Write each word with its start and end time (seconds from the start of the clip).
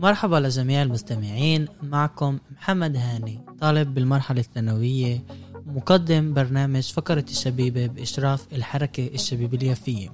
مرحبا 0.00 0.36
لجميع 0.36 0.82
المستمعين 0.82 1.68
معكم 1.82 2.38
محمد 2.56 2.96
هاني 2.96 3.40
طالب 3.60 3.94
بالمرحلة 3.94 4.40
الثانوية 4.40 5.22
مقدم 5.66 6.34
برنامج 6.34 6.82
فقرة 6.82 7.24
الشبيبة 7.30 7.86
بإشراف 7.86 8.46
الحركة 8.52 9.10
الشبيبة 9.14 9.56
اليافية. 9.56 10.08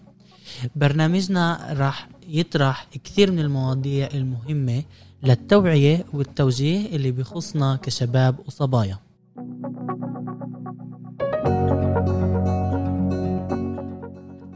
برنامجنا 0.76 1.74
راح 1.78 2.08
يطرح 2.28 2.88
كثير 3.04 3.32
من 3.32 3.38
المواضيع 3.38 4.08
المهمة 4.14 4.82
للتوعية 5.22 6.04
والتوجيه 6.12 6.86
اللي 6.86 7.10
بيخصنا 7.10 7.76
كشباب 7.82 8.36
وصبايا. 8.46 8.98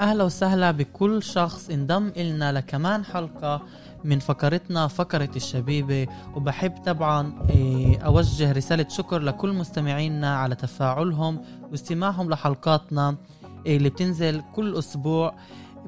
أهلا 0.05 0.25
وسهلا 0.25 0.71
بكل 0.71 1.23
شخص 1.23 1.71
انضم 1.71 2.13
إلنا 2.17 2.53
لكمان 2.53 3.05
حلقة 3.05 3.63
من 4.05 4.19
فقرتنا 4.19 4.89
فقرة 4.89 5.31
الشبيبة 5.37 6.07
وبحب 6.35 6.77
طبعا 6.85 7.47
إيه، 7.51 7.99
أوجه 7.99 8.53
رسالة 8.53 8.89
شكر 8.89 9.19
لكل 9.19 9.53
مستمعينا 9.53 10.37
على 10.37 10.55
تفاعلهم 10.55 11.45
واستماعهم 11.71 12.31
لحلقاتنا 12.31 13.17
اللي 13.67 13.89
بتنزل 13.89 14.43
كل 14.55 14.79
أسبوع. 14.79 15.35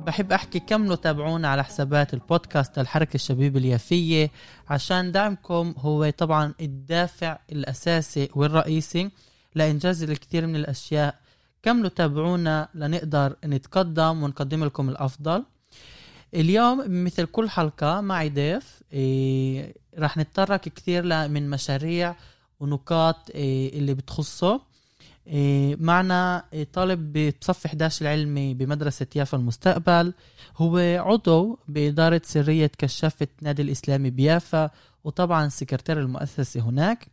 بحب 0.07 0.33
أحكي 0.33 0.61
كملوا 0.61 0.97
تابعونا 0.97 1.49
على 1.49 1.65
حسابات 1.65 2.15
البودكاست 2.15 2.79
الحركة 2.79 3.15
الشبيبة 3.15 3.59
اليافية 3.59 4.31
عشان 4.69 5.13
دعمكم 5.13 5.75
هو 5.79 6.11
طبعا 6.11 6.55
الدافع 6.61 7.39
الأساسي 7.53 8.29
والرئيسي 8.35 9.11
لإنجاز 9.55 10.03
الكثير 10.03 10.47
من 10.47 10.57
الأشياء. 10.57 11.26
كملوا 11.63 11.89
تابعونا 11.89 12.69
لنقدر 12.75 13.37
نتقدم 13.45 14.23
ونقدم 14.23 14.65
لكم 14.65 14.89
الأفضل؟ 14.89 15.45
اليوم 16.35 17.05
مثل 17.05 17.25
كل 17.27 17.51
حلقة 17.51 18.01
معي 18.01 18.29
ضيف 18.29 18.83
إيه 18.93 19.75
راح 19.99 20.17
نتطرق 20.17 20.61
كثير 20.61 21.03
من 21.29 21.51
مشاريع 21.51 22.17
ونقاط 22.61 23.31
إيه 23.31 23.79
اللي 23.79 23.95
بتخصه. 23.95 24.61
إيه 25.27 25.77
معنا 25.81 26.45
طالب 26.73 27.33
بصف 27.41 27.67
11 27.67 28.03
العلمي 28.07 28.55
بمدرسة 28.55 29.07
يافا 29.17 29.39
المستقبل. 29.39 30.13
هو 30.57 30.79
عضو 30.79 31.59
بإدارة 31.69 32.21
سرية 32.25 32.71
كشافة 32.79 33.27
نادي 33.43 33.63
الإسلامي 33.63 34.11
بيافا 34.11 34.71
وطبعا 35.05 35.49
سكرتير 35.49 36.01
المؤسسة 36.01 36.61
هناك. 36.61 37.09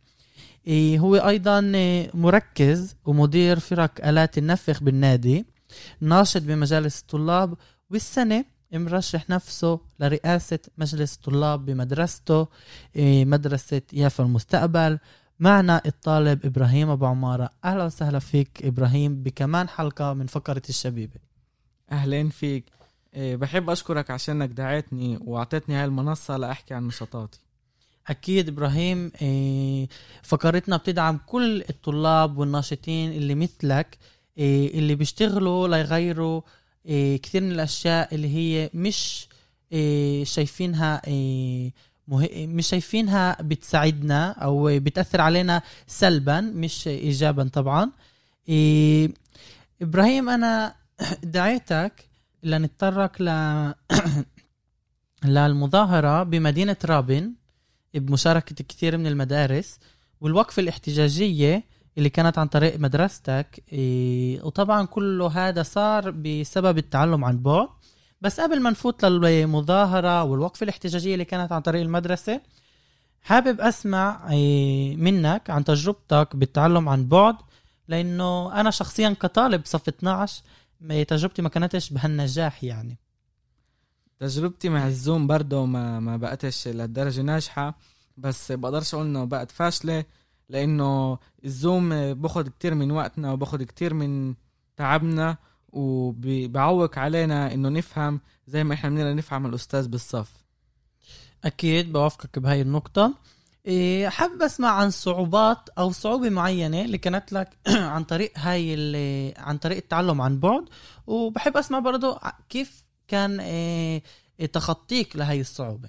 هو 0.98 1.16
أيضا 1.16 1.60
إيه 1.60 2.10
مركز 2.14 2.96
ومدير 3.04 3.58
فرق 3.58 4.06
آلات 4.06 4.38
النفخ 4.38 4.82
بالنادي 4.82 5.46
ناشط 6.00 6.42
بمجالس 6.42 7.00
الطلاب 7.00 7.54
والسنة 7.90 8.44
مرشح 8.72 9.30
نفسه 9.30 9.80
لرئاسة 10.00 10.58
مجلس 10.78 11.16
طلاب 11.16 11.66
بمدرسته 11.66 12.46
إيه، 12.96 13.24
مدرسة 13.24 13.82
يافا 13.92 14.24
المستقبل. 14.24 14.98
معنا 15.40 15.82
الطالب 15.86 16.46
إبراهيم 16.46 16.90
أبو 16.90 17.06
عمارة. 17.06 17.50
أهلا 17.64 17.84
وسهلا 17.84 18.18
فيك 18.18 18.48
إبراهيم 18.64 19.22
بكمان 19.22 19.68
حلقة 19.68 20.12
من 20.12 20.26
فقرة 20.26 20.62
الشبيبة. 20.68 21.20
أهلين 21.92 22.28
فيك. 22.28 22.64
إيه، 23.14 23.36
بحب 23.36 23.70
أشكرك 23.70 24.10
عشانك 24.10 24.48
دعيتني 24.48 25.18
وأعطيتني 25.24 25.74
هاي 25.74 25.84
المنصة 25.84 26.36
لأحكي 26.36 26.74
عن 26.74 26.86
نشاطاتي. 26.86 27.40
أكيد 28.08 28.48
إبراهيم 28.48 29.12
إيه، 29.22 29.88
فقرتنا 30.22 30.76
بتدعم 30.76 31.18
كل 31.26 31.64
الطلاب 31.70 32.38
والناشطين 32.38 33.12
اللي 33.12 33.34
مثلك 33.34 33.98
إيه، 34.38 34.78
اللي 34.78 34.94
بيشتغلوا 34.94 35.68
ليغيروا 35.68 36.40
إيه، 36.86 37.20
كثير 37.22 37.42
من 37.42 37.52
الأشياء 37.52 38.14
اللي 38.14 38.28
هي 38.28 38.70
مش 38.74 39.28
شايفينها. 40.22 41.02
مش 42.08 42.66
شايفينها 42.66 43.42
بتساعدنا 43.42 44.30
أو 44.30 44.78
بتأثر 44.78 45.20
علينا 45.20 45.62
سلبا 45.86 46.40
مش 46.40 46.88
إيجابا 46.88 47.48
طبعا 47.52 47.90
إبراهيم 49.82 50.28
أنا 50.28 50.74
دعيتك 51.22 52.08
لنتطرق 52.42 53.22
ل 53.22 53.28
للمظاهرة 55.34 56.22
بمدينة 56.22 56.76
رابن 56.84 57.32
بمشاركة 57.94 58.64
كثير 58.68 58.96
من 58.98 59.06
المدارس 59.06 59.78
والوقفة 60.20 60.60
الاحتجاجية 60.60 61.64
اللي 61.98 62.08
كانت 62.08 62.38
عن 62.38 62.46
طريق 62.46 62.78
مدرستك 62.78 63.62
إيه 63.72 64.42
وطبعا 64.42 64.86
كله 64.86 65.26
هذا 65.26 65.62
صار 65.62 66.10
بسبب 66.10 66.78
التعلم 66.78 67.24
عن 67.24 67.38
بعد. 67.42 67.68
بس 68.20 68.40
قبل 68.40 68.60
ما 68.60 68.70
نفوت 68.70 69.04
للمظاهرة 69.04 70.22
والوقفة 70.24 70.64
الاحتجاجية 70.64 71.12
اللي 71.14 71.24
كانت 71.24 71.52
عن 71.52 71.60
طريق 71.60 71.80
المدرسة 71.82 72.40
حابب 73.22 73.60
أسمع 73.60 74.30
إيه 74.30 74.96
منك 74.96 75.50
عن 75.50 75.64
تجربتك 75.64 76.36
بالتعلم 76.36 76.88
عن 76.88 77.08
بعد 77.08 77.36
لأنه 77.88 78.60
أنا 78.60 78.70
شخصيا 78.70 79.10
كطالب 79.20 79.62
صف 79.64 79.88
12 79.88 80.42
ما- 80.80 81.02
تجربتي 81.02 81.42
ما 81.42 81.48
كانتش 81.48 81.90
بهالنجاح 81.90 82.64
يعني. 82.64 82.98
تجربتي 84.20 84.68
مع 84.68 84.86
الزوم 84.86 85.26
برضه 85.26 85.66
ما 85.66 86.00
ما 86.00 86.16
بقتش 86.16 86.68
للدرجه 86.68 87.20
ناجحة 87.22 87.78
بس 88.16 88.52
بقدرش 88.52 88.94
أقول 88.94 89.06
إنه 89.06 89.24
بقت 89.24 89.50
فاشلة 89.50 90.04
لأنه 90.48 91.18
الزوم 91.44 92.14
باخد 92.14 92.48
كتير 92.48 92.74
من 92.74 92.90
وقتنا 92.90 93.32
وباخد 93.32 93.62
كتير 93.62 93.94
من 93.94 94.34
تعبنا 94.76 95.36
وبعوق 95.72 96.98
علينا 96.98 97.54
إنه 97.54 97.68
نفهم 97.68 98.20
زي 98.46 98.64
ما 98.64 98.74
إحنا 98.74 98.90
بدنا 98.90 99.14
نفهم 99.14 99.46
الأستاذ 99.46 99.88
بالصف. 99.88 100.32
أكيد 101.44 101.92
بوافقك 101.92 102.38
بهاي 102.38 102.60
النقطة. 102.62 103.14
إيه، 103.66 104.08
حابب 104.08 104.42
أسمع 104.42 104.68
عن 104.68 104.90
صعوبات 104.90 105.68
أو 105.78 105.90
صعوبة 105.92 106.30
معينة 106.30 106.82
اللي 106.84 106.98
كانت 106.98 107.32
لك 107.32 107.58
عن 107.68 108.04
طريق 108.04 108.32
هاي 108.36 108.74
عن 109.38 109.58
طريق 109.58 109.76
التعلم 109.76 110.20
عن 110.20 110.38
بعد 110.40 110.64
وبحب 111.06 111.56
أسمع 111.56 111.78
برضو 111.78 112.12
ع- 112.12 112.38
كيف 112.48 112.83
كان 113.08 113.40
إيه، 113.40 114.02
تخطيك 114.52 115.16
لهاي 115.16 115.40
الصعوبة. 115.40 115.88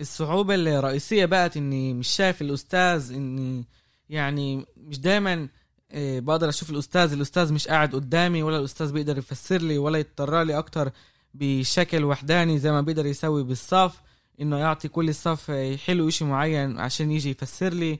الصعوبة 0.00 0.54
الرئيسية 0.54 1.24
بقت 1.24 1.56
إني 1.56 1.94
مش 1.94 2.08
شايف 2.08 2.42
الأستاذ 2.42 3.12
إني 3.12 3.64
يعني 4.08 4.66
مش 4.76 5.00
دايما 5.00 5.48
آه، 5.92 6.20
بقدر 6.20 6.48
أشوف 6.48 6.70
الأستاذ 6.70 7.12
الأستاذ 7.12 7.52
مش 7.52 7.68
قاعد 7.68 7.94
قدامي 7.94 8.42
ولا 8.42 8.58
الأستاذ 8.58 8.92
بيقدر 8.92 9.18
يفسر 9.18 9.62
لي 9.62 9.78
ولا 9.78 9.98
يتطرق 9.98 10.42
لي 10.42 10.58
أكتر 10.58 10.90
بشكل 11.34 12.04
وحداني 12.04 12.58
زي 12.58 12.70
ما 12.72 12.80
بيقدر 12.80 13.06
يسوي 13.06 13.44
بالصف 13.44 14.00
إنه 14.40 14.58
يعطي 14.58 14.88
كل 14.88 15.08
الصف 15.08 15.48
يحلوا 15.48 16.08
إشي 16.08 16.24
معين 16.24 16.78
عشان 16.78 17.10
يجي 17.10 17.30
يفسر 17.30 17.72
لي. 17.72 17.98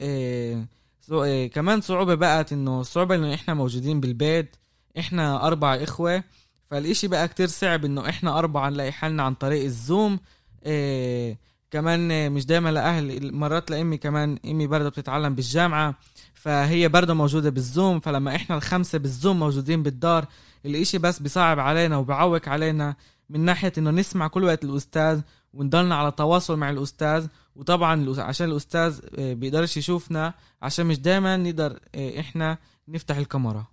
آه، 0.00 0.66
آه، 1.12 1.46
كمان 1.46 1.80
صعوبة 1.80 2.14
بقت 2.14 2.52
إنه 2.52 2.80
الصعوبة 2.80 3.14
إنه 3.14 3.34
إحنا 3.34 3.54
موجودين 3.54 4.00
بالبيت 4.00 4.56
إحنا 4.98 5.46
أربع 5.46 5.74
إخوة. 5.74 6.24
فالإشي 6.70 7.08
بقى 7.08 7.28
كتير 7.28 7.46
صعب 7.46 7.84
إنه 7.84 8.08
إحنا 8.08 8.38
أربعة 8.38 8.70
نلاقي 8.70 8.92
حالنا 8.92 9.22
عن 9.22 9.34
طريق 9.34 9.64
الزوم. 9.64 10.18
إيه 10.66 11.38
كمان 11.70 12.32
مش 12.32 12.46
دايما 12.46 12.68
لاهل 12.68 13.34
مرات 13.34 13.70
لامي 13.70 13.96
كمان 13.96 14.38
إمي 14.44 14.66
برضه 14.66 14.88
بتتعلم 14.88 15.34
بالجامعة 15.34 15.94
فهي 16.34 16.88
برضه 16.88 17.14
موجودة 17.14 17.50
بالزوم 17.50 18.00
فلما 18.00 18.36
إحنا 18.36 18.56
الخمسة 18.56 18.98
بالزوم 18.98 19.38
موجودين 19.38 19.82
بالدار 19.82 20.26
الإشي 20.66 20.98
بس 20.98 21.18
بيصعب 21.22 21.58
علينا 21.60 21.96
وبعوق 21.96 22.48
علينا 22.48 22.96
من 23.30 23.40
ناحية 23.40 23.72
إنه 23.78 23.90
نسمع 23.90 24.28
كل 24.28 24.44
وقت 24.44 24.64
الأستاذ 24.64 25.20
ونضلنا 25.54 25.94
على 25.96 26.10
تواصل 26.10 26.56
مع 26.56 26.70
الأستاذ. 26.70 27.26
وطبعا 27.56 28.14
عشان 28.18 28.50
الأستاذ 28.50 29.00
آه، 29.18 29.32
بيقدرش 29.34 29.76
يشوفنا 29.76 30.34
عشان 30.62 30.86
مش 30.86 30.98
دايما 31.00 31.36
نقدر 31.36 31.78
آه، 31.94 32.20
إحنا 32.20 32.58
نفتح 32.88 33.16
الكاميرا. 33.16 33.64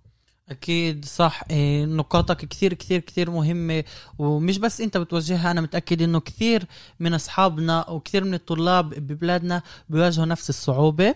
أكيد 0.48 1.04
صح. 1.04 1.42
إيه، 1.50 1.84
نقاطك 1.84 2.36
كثير 2.36 2.74
كثير 2.74 3.00
كثير 3.00 3.30
مهمة. 3.30 3.84
ومش 4.18 4.58
بس 4.58 4.80
أنت 4.80 4.96
بتوجهها 4.96 5.50
أنا 5.50 5.60
متأكد 5.60 6.02
إنه 6.02 6.20
كثير 6.20 6.64
من 7.00 7.14
أصحابنا 7.14 7.90
وكثير 7.90 8.24
من 8.24 8.34
الطلاب 8.34 8.88
ببلادنا 8.88 9.62
بيواجهوا 9.88 10.26
نفس 10.26 10.48
الصعوبة. 10.50 11.14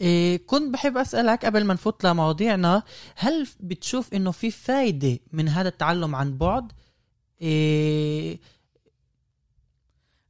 إيه، 0.00 0.46
كنت 0.46 0.72
بحب 0.72 0.96
أسألك 0.96 1.44
قبل 1.44 1.64
ما 1.64 1.74
نفوت 1.74 2.04
لمواضيعنا 2.04 2.82
هل 3.16 3.48
بتشوف 3.60 4.14
إنه 4.14 4.30
في 4.30 4.50
فايدة 4.50 5.18
من 5.32 5.48
هذا 5.48 5.68
التعلم 5.68 6.14
عن 6.14 6.38
بعد؟ 6.38 6.72
إيه، 7.42 8.40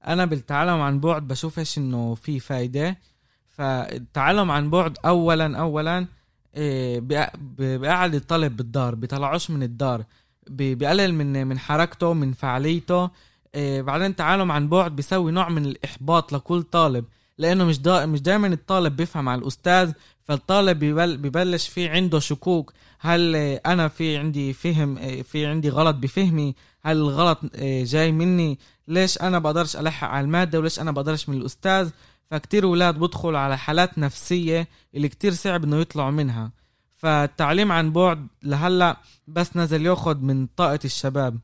أنا 0.06 0.24
بالتعلم 0.24 0.80
عن 0.80 1.00
بعد 1.00 1.28
بشوفش 1.28 1.78
إنه 1.78 2.14
في 2.14 2.40
فايدة. 2.40 2.98
فالتعلم 3.48 4.50
عن 4.50 4.70
بعد 4.70 4.98
اولا 5.04 5.58
اولا 5.58 6.06
بيقعد 6.56 8.14
الطالب 8.14 8.56
بالدار 8.56 8.94
بيطلعوش 8.94 9.50
من 9.50 9.62
الدار 9.62 10.04
بي- 10.50 10.74
بيقلل 10.74 11.14
من 11.14 11.46
من 11.46 11.58
حركته 11.58 12.12
من 12.12 12.32
فعاليته. 12.32 13.10
إيه، 13.54 13.82
بعدين 13.82 14.06
التعلم 14.06 14.52
عن 14.52 14.68
بعد 14.68 14.96
بيسوي 14.96 15.32
نوع 15.32 15.48
من 15.48 15.64
الإحباط 15.66 16.32
لكل 16.32 16.62
طالب 16.62 17.04
لأنه 17.38 17.64
مش 17.64 17.78
دا 17.78 18.06
مش 18.06 18.22
دايما 18.22 18.46
الطالب 18.46 18.96
بيفهم 18.96 19.28
على 19.28 19.40
الأستاذ 19.40 19.92
فالطالب 20.24 20.78
ببل 20.84 21.16
ببلش 21.16 21.68
في 21.68 21.88
عنده 21.88 22.18
شكوك. 22.18 22.72
هل 23.00 23.36
أنا 23.66 23.88
في 23.88 24.16
عندي 24.16 24.52
فهم 24.52 25.22
في 25.22 25.46
عندي 25.46 25.68
غلط 25.68 25.96
بفهمي؟ 25.96 26.54
هل 26.82 26.96
الغلط 26.96 27.38
جاي 27.62 28.12
مني؟ 28.12 28.58
ليش 28.88 29.18
أنا 29.22 29.38
بقدرش 29.38 29.76
ألحق 29.76 30.08
على 30.08 30.24
المادة؟ 30.24 30.58
وليش 30.58 30.80
أنا 30.80 30.90
بقدرش 30.92 31.28
من 31.28 31.36
الأستاذ؟ 31.36 31.90
فكتير 32.32 32.64
أولاد 32.64 32.98
بدخلوا 32.98 33.38
على 33.38 33.58
حالات 33.58 33.98
نفسية 33.98 34.68
اللي 34.94 35.08
كتير 35.08 35.32
صعب 35.32 35.64
إنه 35.64 35.80
يطلعوا 35.80 36.10
منها. 36.10 36.50
فالتعليم 36.96 37.72
عن 37.72 37.92
بعد 37.92 38.26
لهلأ 38.42 38.96
بس 39.28 39.56
نزل 39.56 39.86
ياخد 39.86 40.22
من 40.22 40.46
طاقة 40.46 40.78
الشباب. 40.84 41.38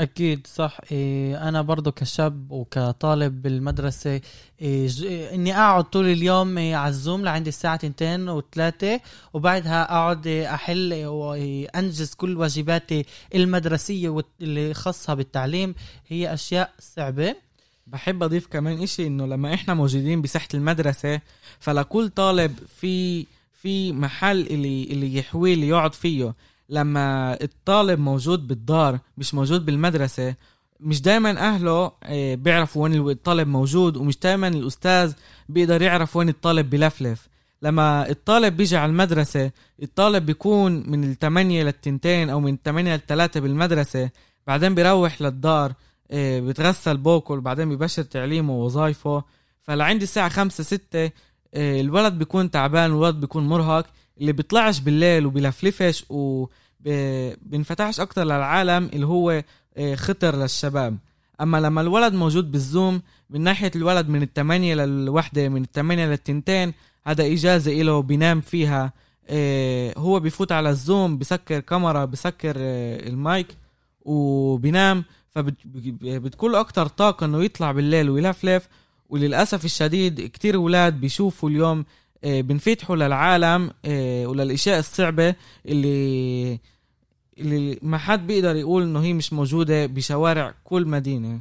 أكيد 0.00 0.46
صح. 0.46 0.78
إيه 0.92 1.48
أنا 1.48 1.62
برضو 1.62 1.92
كشاب 1.92 2.50
وكطالب 2.50 3.42
بالمدرسة 3.42 4.20
إيه 4.60 5.34
إني 5.34 5.56
أقعد 5.56 5.84
طول 5.84 6.06
اليوم 6.06 6.58
إيه 6.58 6.76
على 6.76 6.88
الزوم 6.88 7.24
لعندي 7.24 7.48
الساعة 7.48 7.76
تنتين 7.76 8.28
وثلاثة 8.28 9.00
وبعدها 9.32 9.82
أقعد 9.82 10.26
أحل 10.26 11.04
وانجز 11.06 12.14
كل 12.14 12.36
واجباتي 12.36 13.06
المدرسية 13.34 14.22
اللي 14.40 14.74
خاصها 14.74 15.14
بالتعليم. 15.14 15.74
هي 16.08 16.34
أشياء 16.34 16.72
صعبة. 16.78 17.36
بحب 17.86 18.22
أضيف 18.22 18.46
كمان 18.46 18.82
إشي 18.82 19.06
إنه 19.06 19.26
لما 19.26 19.54
إحنا 19.54 19.74
موجودين 19.74 20.22
بساحة 20.22 20.48
المدرسة 20.54 21.20
فلكل 21.60 22.08
طالب 22.08 22.58
في 22.80 23.26
في 23.52 23.92
محل 23.92 24.40
اللي 24.40 24.84
اللي 24.84 25.18
يحويه 25.18 25.54
اللي 25.54 25.68
يقعد 25.68 25.94
فيه. 25.94 26.34
لما 26.68 27.38
الطالب 27.42 27.98
موجود 27.98 28.46
بالدار 28.46 28.98
مش 29.18 29.34
موجود 29.34 29.66
بالمدرسة 29.66 30.34
مش 30.80 31.02
دايما 31.02 31.30
أهله 31.48 31.92
آه، 32.02 32.34
بيعرفوا 32.34 32.82
وين 32.82 33.10
الطالب 33.10 33.48
موجود 33.48 33.96
ومش 33.96 34.18
دايما 34.18 34.48
الأستاذ 34.48 35.12
بيقدر 35.48 35.82
يعرف 35.82 36.16
وين 36.16 36.28
الطالب 36.28 36.70
بلفلف 36.70 37.28
لما 37.62 38.10
الطالب 38.10 38.56
بيجي 38.56 38.76
على 38.76 38.90
المدرسة 38.90 39.50
الطالب 39.82 40.26
بيكون 40.26 40.90
من 40.90 41.04
الثمانية 41.04 41.62
للتنتين 41.64 42.30
أو 42.30 42.40
من 42.40 42.54
الثمانية 42.54 42.92
للثلاثة 42.94 43.40
بالمدرسة 43.40 44.10
بعدين 44.46 44.74
بيروح 44.74 45.22
للدار. 45.22 45.72
آه، 46.10 46.40
بتغسل 46.40 46.96
بوكل 46.96 47.40
بعدين 47.40 47.76
ببشر 47.76 48.02
تعليمه 48.02 48.52
ووظايفه. 48.52 49.24
فلعند 49.62 50.02
الساعة 50.02 50.28
خمسة 50.28 50.64
ستة 50.64 51.10
آه، 51.54 51.80
الولد 51.80 52.12
بيكون 52.14 52.50
تعبان 52.50 52.92
والولد 52.92 53.20
بيكون 53.20 53.48
مرهق. 53.48 53.86
اللي 54.20 54.32
بيطلعش 54.32 54.80
بالليل 54.80 55.26
وبلفلفش 55.26 56.04
وبينفتحش 56.08 58.00
أكتر 58.00 58.24
للعالم 58.24 58.90
اللي 58.92 59.06
هو 59.06 59.42
آه، 59.76 59.94
خطر 59.94 60.36
للشباب. 60.36 60.98
أما 61.40 61.60
لما 61.60 61.80
الولد 61.80 62.14
موجود 62.14 62.52
بالزوم 62.52 63.02
من 63.30 63.40
ناحية 63.40 63.70
الولد 63.76 64.08
من 64.08 64.22
التمانية 64.22 64.74
للوحدة 64.74 65.48
من 65.48 65.62
التمانية 65.62 66.06
للتنتين 66.06 66.72
هذا 67.06 67.26
إجازة 67.26 67.72
له 67.72 68.02
بينام 68.02 68.40
فيها. 68.40 68.92
هو 69.98 70.20
بيفوت 70.20 70.52
على 70.52 70.70
الزوم 70.70 71.18
بسكر 71.18 71.60
كاميرا 71.60 72.04
بسكر 72.04 72.54
المايك 72.56 73.46
وبينام. 74.00 75.04
فبتكون 75.34 76.54
أكتر 76.54 76.86
طاقة 76.86 77.24
إنه 77.26 77.44
يطلع 77.44 77.72
بالليل 77.72 78.10
ويلفلف 78.10 78.68
وللأسف 79.08 79.64
الشديد 79.64 80.20
كتير 80.26 80.54
أولاد 80.54 81.00
بيشوفوا 81.00 81.50
اليوم 81.50 81.84
آه، 82.24 82.40
بنفتحوا 82.40 82.96
للعالم 82.96 83.70
آه، 83.84 84.26
وللأشياء 84.26 84.78
الصعبة 84.78 85.34
اللي 85.66 86.58
اللي 87.38 87.78
ما 87.82 87.98
حد 87.98 88.26
بيقدر 88.26 88.56
يقول 88.56 88.82
إنه 88.82 89.00
هي 89.02 89.12
مش 89.12 89.32
موجودة 89.32 89.86
بشوارع 89.86 90.54
كل 90.64 90.86
مدينة. 90.86 91.40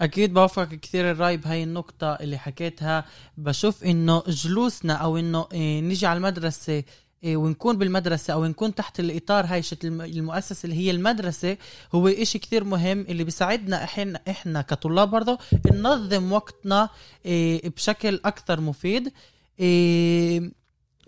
أكيد 0.00 0.34
بوافق 0.34 0.64
كثير 0.68 1.10
الرأي 1.10 1.36
بهاي 1.36 1.62
النقطة 1.62 2.12
اللي 2.12 2.38
حكيتها. 2.38 3.04
بشوف 3.38 3.84
إنه 3.84 4.22
جلوسنا 4.28 4.92
أو 4.94 5.16
إنه 5.16 5.46
إيه 5.52 5.80
نيجي 5.80 6.06
على 6.06 6.16
المدرسة 6.16 6.82
ونكون 7.26 7.78
بالمدرسة 7.78 8.34
أو 8.34 8.44
نكون 8.44 8.74
تحت 8.74 9.00
الإطار 9.00 9.46
هاي 9.46 9.62
المؤسسة 9.84 10.66
اللي 10.66 10.76
هي 10.76 10.90
المدرسة 10.90 11.56
هو 11.94 12.08
إشي 12.08 12.38
كثير 12.38 12.64
مهم 12.64 13.00
اللي 13.00 13.24
بيساعدنا 13.24 13.84
إحنا 13.84 14.20
إحنا 14.28 14.62
كطلاب 14.62 15.10
برضه 15.10 15.38
ننظم 15.72 16.32
وقتنا 16.32 16.88
إيه 17.26 17.68
بشكل 17.68 18.20
أكثر 18.24 18.60
مفيد. 18.60 19.12
إيه 19.60 20.52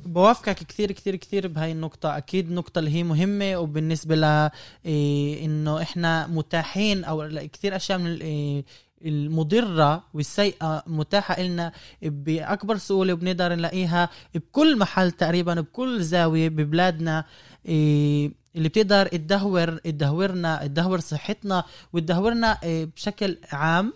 بوافقك 0.05 0.55
كثير 0.55 0.93
كثير 0.93 1.17
كثير 1.17 1.49
بهاي 1.49 1.73
النقطة. 1.73 2.17
أكيد 2.17 2.53
نقطة 2.53 2.79
اللي 2.79 2.91
هي 2.91 3.03
مهمة 3.03 3.57
وبالنسبة 3.57 4.15
ل 4.17 4.51
إيه 4.87 5.45
إنه 5.45 5.83
إحنا 5.83 6.27
متاحين 6.27 7.05
أو 7.05 7.29
كثير 7.53 7.77
أشياء 7.77 7.99
من 7.99 8.21
إيه 8.21 8.65
المضرة 9.05 10.05
والسيئة 10.15 10.83
متاحة 10.87 11.43
لنا 11.43 11.73
بأكبر 12.03 12.77
سهولة 12.77 13.13
وبنقدر 13.13 13.55
نلاقيها 13.55 14.09
بكل 14.35 14.79
محل 14.79 15.11
تقريبا 15.13 15.55
بكل 15.61 16.03
زاوية 16.03 16.49
ببلادنا 16.49 17.25
إيه 17.67 18.33
اللي 18.57 18.69
بتقدر 18.69 19.07
تدهور 19.07 19.77
تدهورنا 19.77 20.67
تدهور 20.67 21.01
صحتنا 21.01 21.65
وتدهورنا 21.93 22.59
إيه 22.63 22.85
بشكل 22.97 23.39
عام. 23.53 23.93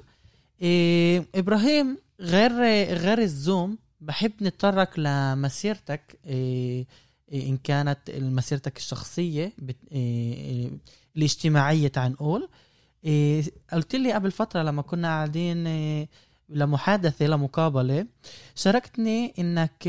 إيه 0.62 1.26
إبراهيم 1.34 1.98
غير 2.20 2.52
غير 2.98 3.18
الزوم 3.18 3.78
بحب 4.00 4.32
نتطرق 4.42 5.00
لمسيرتك 5.00 6.18
إن 7.34 7.56
كانت 7.64 7.98
مسيرتك 8.10 8.76
الشخصية 8.76 9.52
الاجتماعية 11.16 11.88
تعال 11.88 12.12
نقول 12.12 12.48
إيه 13.04 13.44
قلت 13.72 13.96
لي 13.96 14.12
قبل 14.12 14.30
فترة 14.30 14.62
لما 14.62 14.82
كنا 14.82 15.08
قاعدين 15.08 15.66
إيه 15.66 16.08
لمحادثة 16.48 17.26
لمقابلة 17.26 18.06
شاركتني 18.54 19.34
إنك 19.38 19.88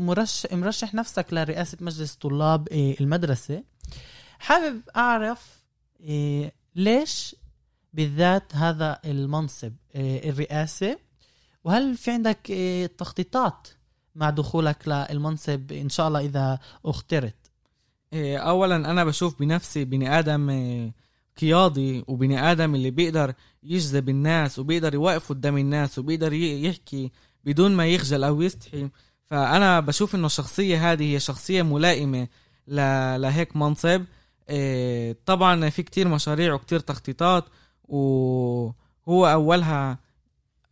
مرشح 0.00 0.52
مرشح 0.52 0.94
نفسك 0.94 1.26
لرئاسة 1.32 1.78
مجلس 1.80 2.14
طلاب 2.14 2.68
المدرسة. 2.72 3.62
حابب 4.38 4.80
أعرف 4.96 5.62
ليش 6.76 7.36
بالذات 7.92 8.56
هذا 8.56 8.98
المنصب 9.04 9.72
الرئاسة؟ 9.96 10.98
وهل 11.64 11.96
في 11.96 12.10
عندك 12.10 12.50
آه، 12.50 12.86
تخطيطات 12.86 13.68
مع 14.14 14.30
دخولك 14.30 14.88
للمنصب 14.88 15.72
إن 15.72 15.88
شاء 15.88 16.08
الله 16.08 16.20
إذا 16.20 16.58
اخترت؟ 16.84 17.34
آه، 18.12 18.36
اولا 18.36 18.76
أنا 18.76 19.04
بشوف 19.04 19.38
بنفسي 19.40 19.84
بني 19.84 20.18
آدم 20.18 20.50
آه، 20.50 20.92
قيادي 21.40 22.04
وبني 22.08 22.52
آدم 22.52 22.74
اللي 22.74 22.90
بيقدر 22.90 23.34
يجذب 23.62 24.08
الناس 24.08 24.58
وبيقدر 24.58 24.94
يوقف 24.94 25.28
قدام 25.28 25.58
الناس 25.58 25.98
وبيقدر 25.98 26.32
يحكي 26.32 27.10
بدون 27.44 27.76
ما 27.76 27.86
يخجل 27.86 28.24
أو 28.24 28.42
يستحي. 28.42 28.88
فأنا 29.24 29.80
بشوف 29.80 30.14
إنه 30.14 30.26
الشخصية 30.26 30.92
هذه 30.92 31.14
هي 31.14 31.20
شخصية 31.20 31.62
ملائمة 31.62 32.28
لهيك 33.18 33.56
منصب. 33.56 34.04
طبعا 35.26 35.68
في 35.70 35.82
كتير 35.82 36.08
مشاريع 36.08 36.54
وكتير 36.54 36.80
تخطيطات 36.80 37.44
وهو 37.84 38.74
أولها 39.08 39.98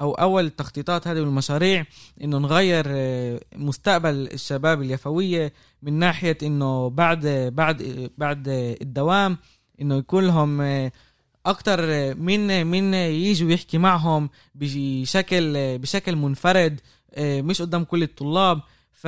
أو 0.00 0.12
أول 0.12 0.46
التخطيطات 0.46 1.08
هذه 1.08 1.20
والمشاريع 1.20 1.84
إنه 2.22 2.38
نغير 2.38 2.84
آه، 2.88 3.40
مستقبل 3.56 4.28
الشباب 4.32 4.82
اليفوية 4.82 5.52
من 5.82 5.92
ناحية 5.92 6.38
إنه 6.42 6.90
بعد 6.90 7.26
بعد 7.54 8.10
بعد 8.18 8.48
الدوام 8.82 9.38
إنه 9.80 9.96
يكون 9.96 10.26
لهم 10.26 10.60
آه، 10.60 10.92
أكتر 11.46 11.80
من 12.14 12.66
من 12.66 12.94
يجوا 12.94 13.50
يحكي 13.50 13.78
معهم 13.78 14.30
بشكل 14.54 15.78
بشكل 15.78 16.16
منفرد 16.16 16.80
آه، 17.14 17.40
مش 17.40 17.62
قدام 17.62 17.84
كل 17.84 18.02
الطلاب. 18.02 18.60
ف 18.92 19.06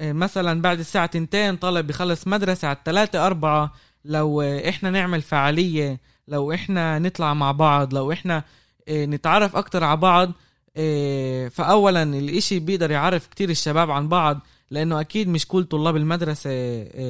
مثلا 0.00 0.62
بعد 0.62 0.78
الساعة 0.78 1.06
تنتين 1.06 1.56
طالب 1.56 1.86
بخلص 1.86 2.26
مدرسة 2.26 2.68
على 2.68 2.76
الثلاثة 2.76 3.26
أربعة. 3.26 3.72
لو 4.04 4.42
إحنا 4.42 4.90
نعمل 4.90 5.22
فعالية 5.22 6.00
لو 6.28 6.52
إحنا 6.52 6.98
نطلع 6.98 7.34
مع 7.34 7.52
بعض 7.52 7.94
لو 7.94 8.12
إحنا 8.12 8.44
نتعرف 8.90 9.56
أكتر 9.56 9.84
على 9.84 9.96
بعض 9.96 10.32
فاولا 11.50 12.02
الإشي 12.02 12.58
بيقدر 12.58 12.90
يعرف 12.90 13.26
كتير 13.26 13.50
الشباب 13.50 13.90
عن 13.90 14.08
بعض 14.08 14.40
لأنه 14.70 15.00
أكيد 15.00 15.28
مش 15.28 15.48
كل 15.48 15.64
طلاب 15.64 15.96
المدرسة 15.96 16.50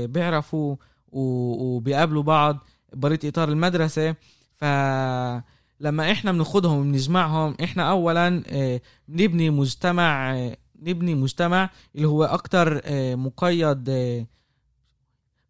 بيعرفوا 0.06 0.76
وبيقابلوا 1.14 2.22
بعض 2.22 2.58
بريت 2.92 3.24
إطار 3.24 3.48
المدرسة. 3.48 4.14
فلما 4.56 6.12
إحنا 6.12 6.32
بناخدهم 6.32 6.78
وبنجمعهم 6.78 7.56
إحنا 7.62 7.90
اولا 7.90 8.42
بنبني 9.08 9.50
مجتمع 9.50 10.34
نبني 10.82 11.14
مجتمع 11.14 11.70
اللي 11.94 12.08
هو 12.08 12.24
أكتر 12.24 12.82
مقيد 13.16 13.90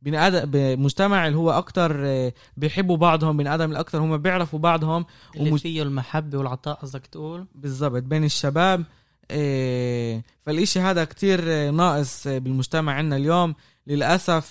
بني 0.05 0.27
آدم 0.27 0.51
بمجتمع 0.51 1.27
اللي 1.27 1.39
هو 1.39 1.51
أكتر 1.51 2.07
آه، 2.07 2.33
بيحبوا 2.57 2.97
بعضهم 2.97 3.37
بني 3.37 3.55
آدم 3.55 3.71
الاكثر 3.71 3.99
هم 3.99 4.17
بيعرفوا 4.17 4.59
بعضهم. 4.59 5.07
اللي 5.37 5.51
ومج... 5.51 5.61
فيه 5.61 5.83
المحبة 5.83 6.39
والعطاء 6.39 6.75
قصدك 6.75 7.07
تقول؟ 7.07 7.47
بالضبط 7.55 8.03
بين 8.03 8.25
الشباب 8.25 8.85
آه، 9.31 10.23
فالإشي 10.43 10.81
هذا 10.81 11.05
كتير 11.05 11.41
آه، 11.47 11.71
ناقص 11.71 12.29
بالمجتمع 12.29 12.93
عندنا 12.93 13.17
اليوم. 13.17 13.55
للأسف 13.87 14.47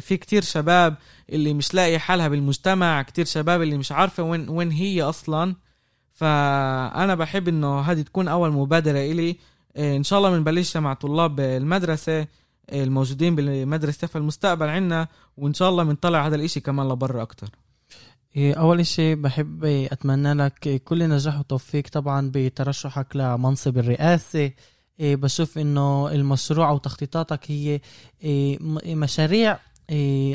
في 0.00 0.16
كتير 0.16 0.42
شباب 0.42 0.96
اللي 1.30 1.54
مش 1.54 1.74
لاقي 1.74 1.98
حالها 1.98 2.28
بالمجتمع 2.28 3.02
كتير 3.02 3.24
شباب 3.24 3.62
اللي 3.62 3.78
مش 3.78 3.92
عارفة 3.92 4.22
وين, 4.22 4.48
وين 4.48 4.70
هي 4.70 5.02
أصلا. 5.02 5.54
فأنا 6.12 7.14
بحب 7.14 7.48
إنه 7.48 7.80
هذه 7.80 8.02
تكون 8.02 8.28
أول 8.28 8.52
مبادرة 8.52 8.98
إلي. 8.98 9.36
آه، 9.76 9.96
إن 9.96 10.02
شاء 10.02 10.18
الله 10.18 10.30
بنبلشها 10.30 10.80
مع 10.80 10.94
طلاب 10.94 11.40
المدرسة 11.40 12.20
آه، 12.20 12.26
الموجودين 12.84 13.36
بالمدرسة 13.36 14.06
في 14.06 14.16
المستقبل 14.16 14.68
عنا. 14.68 15.08
وإن 15.36 15.54
شاء 15.54 15.70
الله 15.70 15.84
بنطلع 15.84 16.26
هذا 16.26 16.36
الإشي 16.36 16.60
كمان 16.60 16.88
لبرا 16.88 17.22
أكتر. 17.22 17.48
إيه، 18.36 18.54
أول 18.54 18.80
إشي 18.80 19.14
بحب 19.14 19.64
أتمنى 19.64 20.34
لك 20.34 20.82
كل 20.84 21.08
نجاح 21.08 21.38
وتوفيق 21.38 21.88
طبعا 21.88 22.30
بترشحك 22.34 23.16
لمنصب 23.16 23.78
الرئاسة. 23.78 24.50
بشوف 25.00 25.58
إنه 25.58 26.08
المشروع 26.12 26.70
أو 26.70 26.78
تخطيطاتك 26.78 27.50
هي 27.50 27.80
إيه، 28.24 28.58
مشاريع 28.94 29.58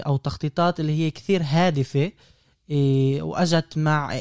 أو 0.06 0.18
تخطيطات 0.18 0.80
اللي 0.80 1.00
هي 1.00 1.12
كثير 1.12 1.42
هادفة 1.46 2.12
وأجت 3.22 3.78
مع 3.78 4.20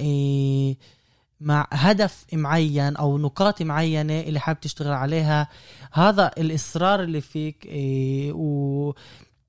مع 1.40 1.66
هدف 1.72 2.24
معين 2.32 2.96
أو 2.96 3.18
نقاط 3.18 3.62
معينة 3.62 4.20
اللي 4.20 4.40
حابب 4.40 4.60
تشتغل 4.60 4.92
عليها. 4.92 5.48
هذا 5.92 6.30
الإصرار 6.38 7.02
اللي 7.02 7.20
فيك 7.20 7.68
و 8.34 8.92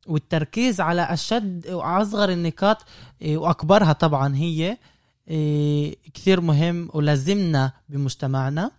والتركيز 0.07 0.81
على 0.81 1.01
أشد 1.01 1.67
وأصغر 1.69 2.29
النقاط 2.29 2.85
إيه، 3.21 3.37
وأكبرها 3.37 3.93
طبعا 3.93 4.35
هي 4.35 4.65
إيه، 4.65 4.79
كثير 6.13 6.41
مهم 6.41 6.89
ولازمنا 6.93 7.71
بمجتمعنا. 7.89 8.71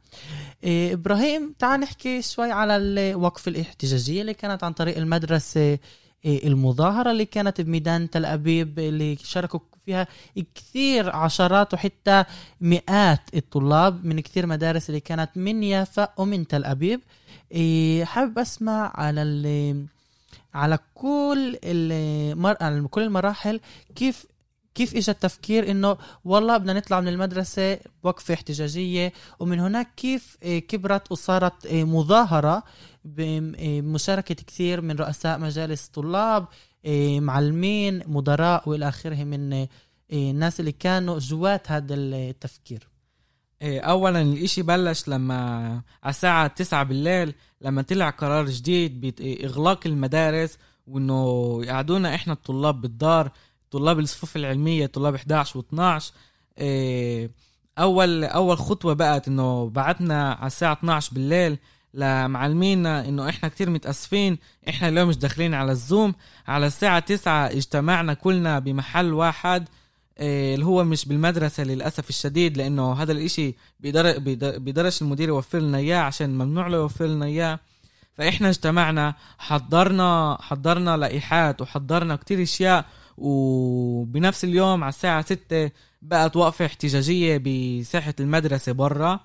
إيه، 0.65 0.95
إبراهيم 0.95 1.55
تعال 1.59 1.81
نحكي 1.81 2.23
شوي 2.23 2.53
على 2.53 2.77
الوقف 2.77 3.49
الاحتجاجية 3.49 4.21
اللي 4.21 4.35
كانت 4.35 4.65
عن 4.65 4.73
طريق 4.73 4.97
المدرسة 4.97 5.79
المظاهرة 6.25 7.11
اللي 7.11 7.25
كانت 7.25 7.61
بميدان 7.61 8.11
تل 8.11 8.25
أبيب 8.25 8.79
اللي 8.79 9.17
شاركوا 9.17 9.61
فيها 9.87 10.07
كثير 10.55 11.11
عشرات 11.11 11.75
وحتى 11.75 12.25
مئات 12.61 13.21
الطلاب 13.35 14.05
من 14.05 14.21
كثير 14.21 14.47
مدارس 14.47 14.89
اللي 14.89 15.01
كانت 15.01 15.31
من 15.37 15.63
يافا 15.63 16.09
ومن 16.17 16.47
تل 16.47 16.65
أبيب. 16.65 17.01
حابب 18.05 18.39
أسمع 18.39 18.93
على 18.95 19.87
على 20.55 20.79
كل 20.95 21.59
المر... 21.65 22.57
على 22.61 22.89
كل 22.89 23.03
المراحل 23.03 23.61
كيف 23.95 24.27
كيف 24.77 24.97
اجى 24.97 25.11
التفكير 25.11 25.71
إنه 25.71 25.97
والله 26.25 26.57
بدنا 26.57 26.73
نطلع 26.73 27.01
من 27.01 27.09
المدرسة 27.09 27.79
وقفة 28.03 28.35
احتجاجية 28.35 29.13
ومن 29.41 29.61
هناك 29.61 29.95
كيف 29.97 30.37
آه، 30.43 30.59
كبرت 30.59 31.13
وصارت 31.13 31.67
آه، 31.67 31.85
مظاهرة 31.85 32.63
بمشاركه 33.05 34.35
كثير 34.35 34.81
من 34.81 34.97
رؤساء 34.97 35.39
مجالس 35.39 35.87
طلاب 35.87 36.47
آه، 36.87 37.21
معلمين 37.21 38.03
مدراء 38.07 38.69
وإلى 38.69 38.89
آخره 38.89 39.25
من 39.25 39.67
الناس 40.13 40.61
اللي 40.61 40.73
كانوا 40.73 41.19
جوات 41.19 41.71
هذا 41.71 41.95
التفكير. 41.95 42.89
اولا 43.63 44.23
الإشي 44.23 44.63
بلش 44.63 45.09
لما 45.09 45.37
على 46.03 46.11
الساعة 46.11 46.47
9 46.47 46.83
بالليل 46.83 47.35
لما 47.61 47.83
طلع 47.83 48.11
قرار 48.11 48.47
جديد 48.47 49.01
بإغلاق 49.01 49.87
المدارس 49.87 50.59
وإنه 50.87 51.61
يقعدونا 51.65 52.15
إحنا 52.15 52.33
الطلاب 52.33 52.81
بالدار 52.81 53.31
طلاب 53.79 53.99
الصفوف 53.99 54.37
العلمية 54.37 54.87
طلاب 54.87 55.15
11 55.15 55.61
و12 55.61 56.03
أول 57.79 58.25
أول 58.25 58.59
خطوة 58.59 58.93
بقت 58.95 59.29
إنه 59.29 59.71
بعتنا 59.71 60.33
على 60.33 60.47
الساعة 60.47 60.73
12 60.73 61.11
بالليل 61.15 61.59
لمعلمينا 61.95 63.09
إنه 63.09 63.29
إحنا 63.29 63.49
كتير 63.49 63.71
متأسفين 63.71 64.39
إحنا 64.69 64.89
اليوم 64.89 65.09
مش 65.09 65.17
داخلين 65.17 65.55
على 65.55 65.73
الزوم. 65.73 66.15
على 66.49 66.67
الساعة 66.67 66.99
9 66.99 67.47
اجتمعنا 67.47 68.15
كلنا 68.15 68.59
بمحل 68.59 69.13
واحد 69.13 69.69
إيه، 70.21 70.55
اللي 70.55 70.67
هو 70.67 70.85
مش 70.85 71.05
بالمدرسة 71.09 71.65
للأسف 71.65 72.09
الشديد 72.09 72.57
لإنه 72.57 72.93
هذا 72.93 73.13
الإشي 73.13 73.55
بيقدر 73.81 74.19
بيقدرش 74.59 75.03
المدير 75.03 75.29
يوفر 75.29 75.59
لنا 75.59 75.79
إياه 75.79 75.99
عشان 75.99 76.39
ممنوع 76.39 76.67
له 76.67 76.77
يوفر 76.77 77.07
لنا 77.07 77.27
إياه. 77.27 77.59
فإحنا 78.15 78.49
اجتمعنا 78.49 79.15
حضرنا 79.39 80.39
حضرنا 80.41 80.97
لائحات 80.97 81.63
وحضرنا 81.63 82.17
كتير 82.17 82.43
أشياء 82.43 82.85
وبنفس 83.19 84.45
اليوم 84.45 84.85
على 84.85 84.89
الساعة 84.89 85.23
ستة 85.23 85.71
بقت 86.03 86.37
وقفة 86.37 86.67
احتجاجية 86.67 87.37
بساحة 87.37 88.15
المدرسة 88.21 88.73
برا 88.73 89.21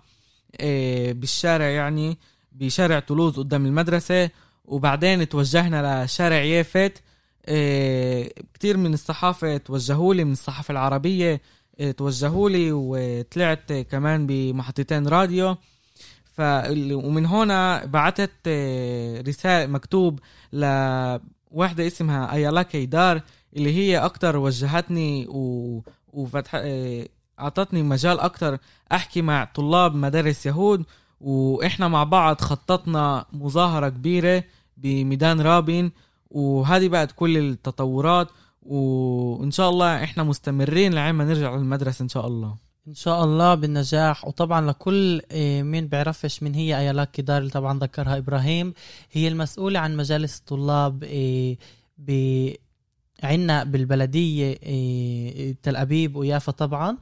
إيه، 0.60 1.13
بالشارع 1.13 1.65
يعني 1.65 2.17
بشارع 2.51 3.00
تولوز 3.00 3.39
قدام 3.39 3.65
المدرسة. 3.65 4.29
وبعدين 4.65 5.29
توجهنا 5.29 6.05
لشارع 6.05 6.41
يافت 6.43 7.01
إيه، 7.48 8.33
كتير 8.53 8.77
من 8.77 8.93
الصحافة 8.93 9.57
توجهوا 9.57 10.13
لي 10.13 10.24
من 10.24 10.31
الصحافة 10.31 10.71
العربية 10.71 11.41
إيه، 11.79 11.91
توجهوا 11.91 12.50
لي 12.50 12.71
وطلعت 12.71 13.74
كمان 13.74 14.27
بمحطتين 14.27 15.07
راديو. 15.07 15.55
ف 16.33 16.41
ومن 16.91 17.25
هنا 17.25 17.89
إيه، 18.48 19.21
رسالة 19.21 19.71
مكتوب 19.71 20.19
لواحدة 20.53 21.88
اسمها 21.88 22.33
أيالا 22.33 22.63
كيدار. 22.63 23.21
اللي 23.58 23.75
هي 23.75 23.98
أكتر 23.98 24.38
وجهتني 24.38 25.27
و... 25.29 25.81
وفتح 26.13 26.62
أعطتني 27.39 27.84
مجال 27.84 28.20
أكتر 28.20 28.58
أحكي 28.91 29.22
مع 29.22 29.43
طلاب 29.55 29.96
مدارس 29.96 30.46
يهود 30.46 30.84
وإحنا 31.22 31.88
مع 31.88 32.03
بعض 32.03 32.41
خططنا 32.41 33.25
مظاهرة 33.34 33.89
كبيرة 33.89 34.43
بميدان 34.77 35.41
رابين 35.41 35.91
وهذه 36.29 36.88
بقت 36.88 37.12
كل 37.12 37.38
التطورات 37.38 38.27
وإن 38.62 39.51
شاء 39.51 39.70
الله 39.70 40.03
إحنا 40.03 40.24
مستمرين 40.24 40.93
لعين 40.93 41.15
ما 41.15 41.25
نرجع 41.25 41.55
للمدرسة 41.55 42.03
إن 42.03 42.10
شاء 42.10 42.27
الله. 42.27 42.55
إن 42.88 42.93
شاء 42.93 43.24
الله 43.24 43.55
بالنجاح. 43.55 44.27
وطبعا 44.27 44.72
لكل 44.72 45.22
آه، 45.31 45.62
مين 45.62 45.88
بيعرفش 45.88 46.43
من 46.43 46.53
هي 46.53 46.77
أيالاك 46.77 47.12
كدار 47.12 47.38
اللي 47.38 47.50
طبعا 47.50 47.79
ذكرها 47.79 48.17
إبراهيم 48.17 48.74
هي 49.12 49.27
المسؤولة 49.27 49.79
عن 49.79 49.98
مجالس 49.98 50.39
الطلاب 50.39 51.03
عنا 53.23 53.63
بالبلدية 53.63 54.59
آه، 54.63 55.55
تل 55.63 55.75
أبيب 55.75 56.15
ويافا 56.15 56.51
طبعا. 56.51 56.97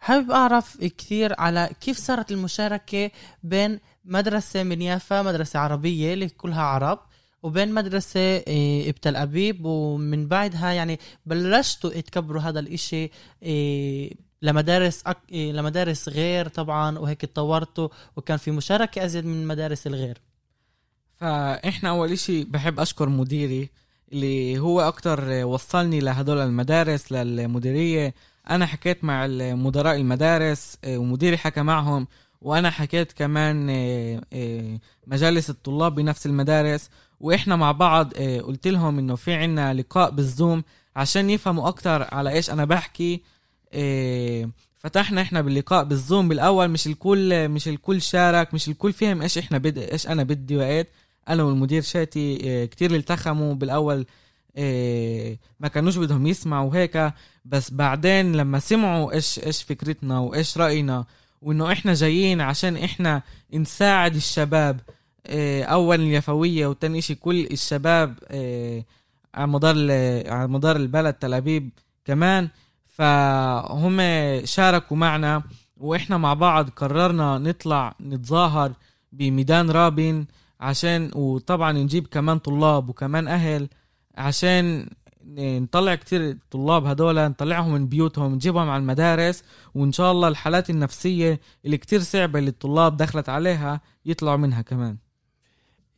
حابب 0.00 0.30
أعرف 0.30 0.76
كثير 0.84 1.40
على 1.40 1.70
كيف 1.80 1.98
صارت 1.98 2.32
المشاركة 2.32 3.10
بين 3.42 3.80
مدرسة 4.04 4.62
من 4.62 4.82
يافا 4.82 5.22
مدرسة 5.22 5.58
عربية 5.58 6.14
اللي 6.14 6.28
كلها 6.28 6.62
عرب 6.62 6.98
وبين 7.42 7.74
مدرسة 7.74 8.20
إيه، 8.20 8.92
بتل 8.92 9.16
أبيب 9.16 9.64
ومن 9.64 10.28
بعدها 10.28 10.72
يعني 10.72 10.98
بلشتوا 11.26 12.00
تكبروا 12.00 12.42
هذا 12.42 12.60
الإشي 12.60 13.10
إيه، 13.42 14.14
لمدارس 14.42 15.02
أك... 15.06 15.18
إيه، 15.32 15.52
لمدارس 15.52 16.08
غير 16.08 16.48
طبعا 16.48 16.98
وهيك 16.98 17.20
تطورتوا 17.20 17.88
وكان 18.16 18.36
في 18.36 18.50
مشاركة 18.50 19.04
أزيد 19.04 19.24
من 19.26 19.42
المدارس 19.42 19.86
الغير. 19.86 20.18
فإحنا 21.16 21.88
أول 21.88 22.12
إشي 22.12 22.44
بحب 22.44 22.80
أشكر 22.80 23.08
مديري 23.08 23.70
اللي 24.12 24.58
هو 24.58 24.80
أكتر 24.80 25.44
وصلني 25.44 26.00
لهدول 26.00 26.38
المدارس 26.38 27.12
للمديرية. 27.12 28.14
أنا 28.50 28.66
حكيت 28.66 29.04
مع 29.04 29.26
مدراء 29.54 29.96
المدارس 29.96 30.78
ومديري 30.86 31.36
حكى 31.36 31.62
معهم 31.62 32.06
وأنا 32.42 32.70
حكيت 32.70 33.12
كمان 33.12 33.66
مجالس 35.06 35.50
الطلاب 35.50 35.94
بنفس 35.94 36.26
المدارس. 36.26 36.90
وإحنا 37.20 37.56
مع 37.56 37.72
بعض 37.72 38.12
آه، 38.16 38.40
قلت 38.40 38.68
لهم 38.68 38.98
إنه 38.98 39.14
في 39.16 39.34
عنا 39.34 39.74
لقاء 39.74 40.10
بالزوم 40.10 40.64
عشان 40.96 41.30
يفهموا 41.30 41.68
أكتر 41.68 42.14
على 42.14 42.30
إيش 42.30 42.50
أنا 42.50 42.64
بحكي. 42.64 43.22
آه، 43.72 44.50
فتحنا 44.78 45.22
إحنا 45.22 45.40
باللقاء 45.40 45.84
بالزوم 45.84 46.28
بالأول 46.28 46.68
مش 46.68 46.86
الكل 46.86 47.48
مش 47.48 47.68
الكل 47.68 48.02
شارك 48.02 48.54
مش 48.54 48.68
الكل 48.68 48.92
فهم 48.92 49.22
إيش 49.22 49.38
إحنا 49.38 49.58
بد 49.58 49.78
إيش 49.78 50.06
أنا 50.06 50.22
بدي 50.22 50.56
وقت 50.56 50.86
أنا 51.28 51.42
والمدير 51.42 51.82
شاتي 51.82 52.38
آه، 52.44 52.64
كتير 52.64 52.94
التخموا 52.94 53.54
بالأول 53.54 54.06
ما 55.60 55.68
كانوش 55.68 55.96
بدهم 55.96 56.26
يسمعوا 56.26 56.74
هيك. 56.74 57.12
بس 57.44 57.70
بعدين 57.70 58.32
لما 58.36 58.58
سمعوا 58.58 59.12
إيش 59.12 59.38
إيش 59.46 59.62
فكرتنا 59.62 60.18
وإيش 60.18 60.58
رأينا 60.58 61.04
وإنه 61.42 61.72
إحنا 61.72 61.94
جايين 61.94 62.40
عشان 62.40 62.76
إحنا 62.76 63.22
نساعد 63.54 64.14
الشباب 64.14 64.80
آه، 65.26 65.62
اولا 65.62 66.02
اليفوية 66.02 66.66
وتاني 66.66 67.00
شيء 67.00 67.16
كل 67.16 67.46
الشباب 67.50 68.18
آه، 68.28 68.84
على 69.34 69.46
مدار 69.46 69.76
على 70.32 70.48
مدار 70.48 70.76
البلد 70.76 71.14
تل 71.14 71.34
أبيب 71.34 71.70
كمان. 72.04 72.48
فهم 72.86 74.00
شاركوا 74.44 74.96
معنا 74.96 75.42
وإحنا 75.76 76.16
مع 76.16 76.34
بعض 76.34 76.70
قررنا 76.70 77.38
نطلع 77.38 77.94
نتظاهر 78.00 78.72
بميدان 79.12 79.70
رابين. 79.70 80.26
عشان 80.64 81.10
وطبعا 81.14 81.72
نجيب 81.72 82.06
كمان 82.06 82.38
طلاب 82.38 82.88
وكمان 82.88 83.28
أهل 83.28 83.68
عشان 84.16 84.88
نطلع 85.36 85.94
كتير 85.94 86.38
طلاب 86.50 86.86
هدول 86.86 87.28
نطلعهم 87.28 87.72
من 87.72 87.86
بيوتهم 87.88 88.34
نجيبهم 88.34 88.70
على 88.70 88.80
المدارس 88.80 89.44
وإن 89.74 89.92
شاء 89.92 90.12
الله 90.12 90.28
الحالات 90.28 90.70
النفسية 90.70 91.40
اللي 91.64 91.76
كتير 91.76 92.00
صعبة 92.00 92.38
اللي 92.38 92.50
الطلاب 92.50 92.96
دخلت 92.96 93.28
عليها 93.28 93.80
يطلعوا 94.06 94.36
منها 94.36 94.62
كمان. 94.62 94.96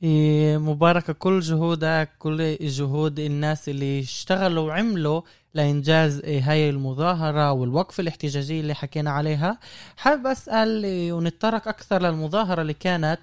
إيه، 0.02 0.58
مباركة 0.58 1.12
كل 1.12 1.40
جهودك 1.40 2.10
كل 2.18 2.56
جهود 2.60 3.18
الناس 3.18 3.68
اللي 3.68 4.00
اشتغلوا 4.00 4.66
وعملوا 4.68 5.22
لإنجاز 5.54 6.20
إيه، 6.20 6.50
هاي 6.50 6.70
المظاهرة 6.70 7.52
والوقفة 7.52 8.00
الاحتجاجية 8.00 8.60
اللي 8.60 8.74
حكينا 8.74 9.10
عليها. 9.10 9.58
حابب 9.96 10.26
أسأل 10.26 10.84
إيه، 10.84 11.12
ونتطرق 11.12 11.68
أكثر 11.68 12.02
للمظاهرة 12.02 12.62
اللي 12.62 12.74
كانت. 12.74 13.18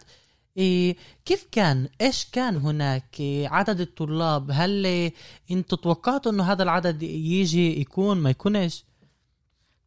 كيف 1.25 1.47
كان؟ 1.51 1.89
إيش 2.01 2.25
كان 2.31 2.57
هناك؟ 2.57 3.03
إيه 3.19 3.47
عدد 3.47 3.79
الطلاب 3.81 4.51
هل 4.51 4.85
إيه 4.85 5.13
أنتوا 5.51 5.77
توقعتوا 5.77 6.31
إنه 6.31 6.51
هذا 6.51 6.63
العدد 6.63 7.03
يجي 7.03 7.81
يكون 7.81 8.17
ما 8.17 8.29
يكونش 8.29 8.83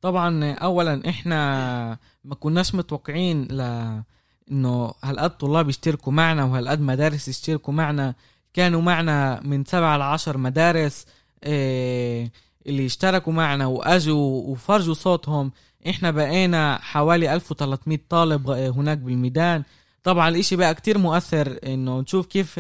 طبعا 0.03 0.53
اولا 0.55 1.09
إحنا 1.09 1.99
ما 2.25 2.35
كناش 2.35 2.75
متوقعين 2.75 3.43
ل 3.45 3.61
إنه 4.51 4.95
هالقد 5.05 5.31
طلاب 5.37 5.69
يشتركوا 5.69 6.13
معنا 6.13 6.45
وهالقد 6.45 6.81
مدارس 6.81 7.29
يشتركوا 7.29 7.75
معنا. 7.75 8.15
كانوا 8.55 8.83
معنا 8.83 9.41
من 9.45 9.65
سبعة 9.65 9.97
لعشر 9.97 10.39
مدارس 10.39 11.07
إيه 11.45 12.33
اللي 12.67 12.87
اشتركوا 12.87 13.33
معنا 13.33 13.67
وأجوا 13.67 14.43
وفرجوا 14.51 14.95
صوتهم. 14.95 15.53
إحنا 15.89 16.11
بقينا 16.11 16.79
حوالي 16.83 17.35
1300 17.35 17.99
طالب 18.09 18.51
هناك 18.51 18.99
بالميدان. 18.99 19.63
طبعا 20.07 20.29
الإشي 20.29 20.57
بقى 20.57 20.75
كتير 20.75 20.99
مؤثر 20.99 21.59
إنه 21.67 22.01
نشوف 22.01 22.27
كيف 22.27 22.59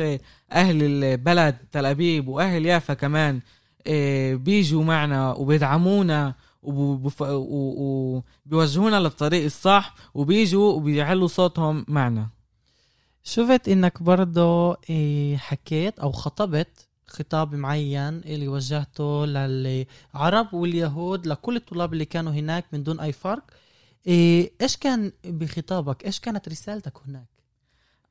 أهل 0.52 0.82
البلد 0.82 1.56
تل 1.72 1.86
أبيب 1.86 2.28
وأهل 2.28 2.66
يافا 2.66 2.94
كمان 2.94 3.40
إيه، 3.86 4.34
بيجوا 4.36 4.84
معنا 4.84 5.32
وبيدعمونا 5.32 6.34
وبيوجهونا 6.62 9.00
للطريق 9.00 9.44
الصح 9.44 9.94
وبيجوا 10.14 10.72
وبيعلوا 10.72 11.28
صوتهم 11.28 11.84
معنا. 11.88 12.28
شفت 13.24 13.68
إنك 13.68 14.02
برضه 14.02 14.76
إيه، 14.90 15.36
حكيت 15.36 15.98
أو 15.98 16.12
خطبت 16.12 16.88
خطاب 17.06 17.54
معين 17.54 18.14
اللي 18.18 18.48
وجهته 18.48 19.26
للعرب 19.26 20.54
واليهود 20.54 21.26
لكل 21.26 21.56
الطلاب 21.56 21.92
اللي 21.92 22.04
كانوا 22.04 22.32
هناك 22.32 22.64
من 22.72 22.82
دون 22.82 23.00
أي 23.00 23.12
فرق. 23.12 23.44
إيه، 24.06 24.52
إيش 24.60 24.76
كان 24.76 25.12
بخطابك؟ 25.24 26.04
إيش 26.06 26.20
كانت 26.20 26.48
رسالتك 26.48 26.92
هناك؟ 27.08 27.35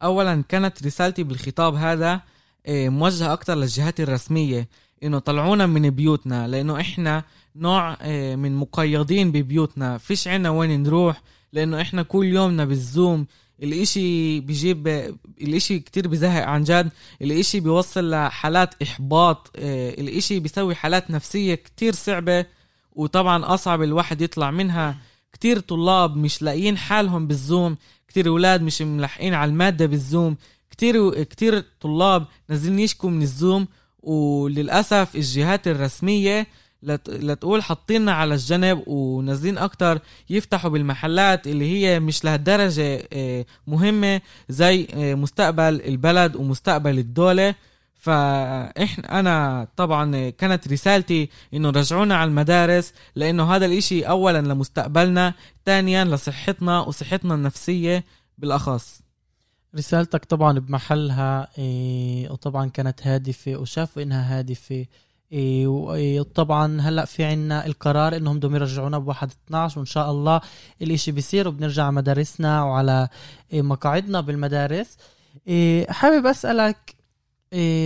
اولا 0.03 0.43
كانت 0.49 0.85
رسالتي 0.85 1.23
بالخطاب 1.23 1.75
هذا 1.75 2.21
إيه، 2.67 2.89
موجهة 2.89 3.33
أكثر 3.33 3.55
للجهات 3.55 3.99
الرسمية 3.99 4.67
إنه 5.03 5.19
طلعونا 5.19 5.65
من 5.65 5.89
بيوتنا 5.89 6.47
لأنه 6.47 6.81
إحنا 6.81 7.23
نوع 7.55 7.97
إيه، 8.01 8.35
من 8.35 8.55
مقيدين 8.55 9.31
ببيوتنا. 9.31 9.97
فيش 9.97 10.27
عنا 10.27 10.49
وين 10.49 10.83
نروح 10.83 11.21
لأنه 11.53 11.81
إحنا 11.81 12.03
كل 12.03 12.25
يومنا 12.25 12.65
بالزوم. 12.65 13.27
الإشي 13.63 14.39
بيجيب 14.39 14.87
الإشي 15.41 15.79
كتير 15.79 16.07
بزهق 16.07 16.43
عن 16.43 16.63
جد. 16.63 16.89
الإشي 17.21 17.59
بيوصل 17.59 18.09
لحالات 18.11 18.81
إحباط 18.81 19.51
إيه، 19.55 20.01
الإشي 20.01 20.39
بيسوي 20.39 20.75
حالات 20.75 21.11
نفسية 21.11 21.55
كتير 21.55 21.93
صعبة 21.93 22.45
وطبعا 22.91 23.53
أصعب 23.53 23.83
الواحد 23.83 24.21
يطلع 24.21 24.51
منها. 24.51 24.97
كتير 25.33 25.59
طلاب 25.59 26.17
مش 26.17 26.41
لاقيين 26.41 26.77
حالهم 26.77 27.27
بالزوم. 27.27 27.77
كتير 28.15 28.27
أولاد 28.27 28.61
مش 28.61 28.81
ملحقين 28.81 29.33
على 29.33 29.49
المادة 29.49 29.85
بالزوم. 29.85 30.37
كتير 30.71 31.23
كتير 31.23 31.63
طلاب 31.81 32.25
نازلين 32.49 32.79
يشكوا 32.79 33.09
من 33.09 33.21
الزوم 33.21 33.67
وللأسف 34.03 35.15
الجهات 35.15 35.67
الرسمية 35.67 36.47
لتقول 37.07 37.63
حاطيننا 37.63 38.11
على 38.13 38.33
الجنب 38.33 38.83
ونازلين 38.87 39.57
أكتر 39.57 39.99
يفتحوا 40.29 40.69
بالمحلات 40.69 41.47
اللي 41.47 41.65
هي 41.71 41.99
مش 41.99 42.23
لهالدرجة 42.23 43.07
آه، 43.13 43.45
مهمة 43.67 44.21
زي 44.49 44.87
آه، 44.93 45.15
مستقبل 45.15 45.81
البلد 45.85 46.35
ومستقبل 46.35 46.99
الدولة. 46.99 47.55
فاحنا 47.95 49.19
أنا 49.19 49.67
طبعا 49.77 50.29
كانت 50.29 50.67
رسالتي 50.67 51.29
إنه 51.53 51.69
رجعونا 51.69 52.15
على 52.15 52.27
المدارس 52.27 52.93
لأنه 53.15 53.55
هذا 53.55 53.65
الإشي 53.65 54.03
اولا 54.03 54.41
لمستقبلنا 54.41 55.33
ثانيا 55.65 56.05
لصحتنا 56.05 56.79
وصحتنا 56.79 57.35
النفسية 57.35 58.03
بالأخص. 58.37 59.01
رسالتك 59.75 60.25
طبعا 60.25 60.59
بمحلها 60.59 61.47
إيه 61.57 62.29
وطبعا 62.29 62.69
كانت 62.69 63.07
هادفة 63.07 63.55
وشافوا 63.55 64.01
إنها 64.01 64.39
هادفة 64.39 64.85
إيه 65.31 65.67
وطبعا 65.67 66.81
هلأ 66.81 67.05
في 67.05 67.23
عنا 67.23 67.65
القرار 67.65 68.15
إنهم 68.15 68.37
بدهم 68.37 68.55
يرجعونا 68.55 68.97
بواحد 68.97 69.31
12 69.47 69.79
وإن 69.79 69.85
شاء 69.85 70.11
الله 70.11 70.41
الإشي 70.81 71.11
بيصير 71.11 71.47
وبنرجع 71.47 71.91
مدارسنا 71.91 72.63
وعلى 72.63 73.07
إيه 73.53 73.61
مقاعدنا 73.61 74.21
بالمدارس. 74.21 74.97
إيه 75.47 75.91
حابب 75.91 76.25
أسألك 76.25 76.94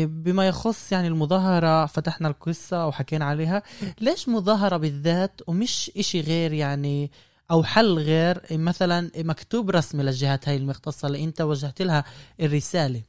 بما 0.06 0.48
يخص 0.48 0.92
يعني 0.92 1.08
المظاهرة 1.08 1.86
فتحنا 1.86 2.28
القصة 2.28 2.88
وحكينا 2.88 3.26
عليها. 3.26 3.64
ليش 4.02 4.30
مظاهرة 4.30 4.78
بالذات 4.78 5.42
ومش 5.48 5.92
إشي 5.98 6.22
غير 6.22 6.54
يعني 6.54 7.12
أو 7.52 7.64
حل 7.64 7.94
غير 8.00 8.42
مثلا 8.52 9.12
مكتوب 9.18 9.70
رسمي 9.70 10.04
للجهات 10.04 10.50
هاي 10.50 10.56
المختصة 10.56 11.06
اللي 11.08 11.24
أنت 11.24 11.42
وجهت 11.42 11.82
لها 11.82 12.04
الرسالة؟ 12.40 13.02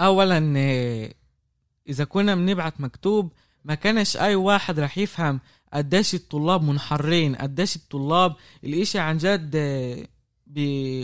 اولا 0.00 0.56
إيه، 0.56 1.14
إذا 1.88 2.04
كنا 2.04 2.34
بنبعت 2.34 2.80
مكتوب 2.80 3.32
ما 3.64 3.74
كانش 3.74 4.16
أي 4.16 4.34
واحد 4.34 4.80
رح 4.80 4.98
يفهم 4.98 5.40
قديش 5.72 6.14
الطلاب 6.14 6.62
منحرين 6.62 7.36
قديش 7.36 7.76
الطلاب 7.76 8.36
الإشي 8.64 8.98
عن 8.98 9.18
جد 9.18 9.54
إيه، 9.54 10.06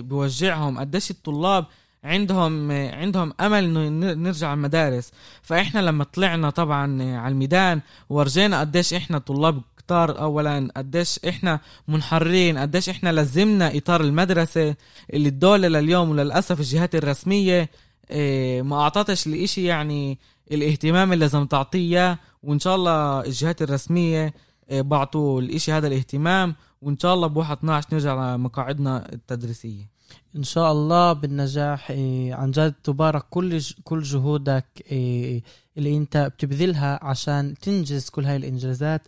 بيوجعهم 0.03 0.79
قديش 0.79 1.11
الطلاب 1.11 1.67
عندهم 2.05 2.71
عندهم 2.73 3.33
أمل 3.41 3.65
إنه 3.65 4.13
نرجع 4.15 4.55
المدارس. 4.55 5.11
فإحنا 5.43 5.81
لما 5.81 6.05
طلعنا 6.05 6.51
طبعا 6.51 7.03
على 7.19 7.33
الميدان 7.33 7.81
ورجينا 8.09 8.61
قديش 8.61 8.95
إحنا 8.95 9.19
طلاب 9.19 9.63
كتار 9.79 10.21
اولا 10.21 10.69
قديش 10.77 11.21
إحنا 11.29 11.61
منحرين 11.89 12.59
قديش 12.59 12.89
إحنا 12.89 13.13
لزمنا 13.13 13.77
إطار 13.77 14.01
المدرسة 14.01 14.75
اللي 15.13 15.29
الدولة 15.29 15.69
لليوم 15.69 16.11
وللأسف 16.11 16.61
الجهات 16.61 16.95
الرسمية 16.95 17.71
إيه، 18.11 18.63
ما 18.63 18.81
أعطتش 18.83 19.27
لإشي 19.27 19.65
يعني 19.65 20.19
الاهتمام 20.53 21.13
اللي 21.13 21.25
لازم 21.25 21.47
تعطيه 21.47 22.19
وإن 22.43 22.59
شاء 22.59 22.77
الله 22.77 23.21
الجهات 23.21 23.63
الرسمية 23.63 24.35
إيه، 24.71 24.83
بعطوا 24.83 25.41
الاشي 25.41 25.73
هذا 25.73 25.87
الاهتمام. 25.87 26.55
وإن 26.83 26.99
شاء 26.99 27.15
الله 27.15 27.27
بواحد 27.27 27.57
12 27.57 27.87
نرجع 27.93 28.35
لمقاعدنا 28.35 29.13
التدريسية. 29.13 30.00
إن 30.37 30.43
شاء 30.43 30.73
الله 30.73 31.13
بالنجاح 31.13 31.91
إيه 31.91 32.35
عن 32.35 32.51
جد 32.51 32.73
تبارك 32.85 33.25
كل 33.31 33.61
كل 33.85 34.03
جهودك 34.03 34.67
إيه 34.93 35.43
اللي 35.79 35.97
أنت 35.97 36.17
بتبذلها 36.37 37.05
عشان 37.05 37.55
تنجز 37.63 38.09
كل 38.09 38.25
هاي 38.25 38.37
الإنجازات. 38.37 39.03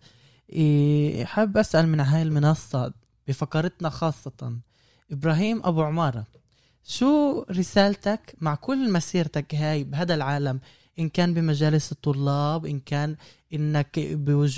إيه 0.53 1.25
حابب 1.25 1.57
أسأل 1.57 1.89
من 1.89 2.01
هاي 2.01 2.23
المنصة 2.23 2.93
بفقرتنا 3.29 3.89
خاصة 3.91 4.57
إبراهيم 5.13 5.61
أبو 5.65 5.83
عمارة 5.83 6.25
شو 6.85 7.43
رسالتك 7.51 8.35
مع 8.41 8.55
كل 8.55 8.93
مسيرتك 8.93 9.55
هاي 9.55 9.85
بهذا 9.85 10.15
العالم؟ 10.15 10.61
إن 10.99 11.09
كان 11.09 11.35
بمجالس 11.35 11.93
الطلاب 11.93 12.67
إن 12.67 12.81
كان 12.81 13.17
إنك 13.55 13.99